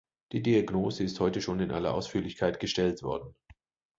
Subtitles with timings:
[0.31, 3.35] Die Diagnose ist heute schon in aller Ausführlichkeit gestellt worden.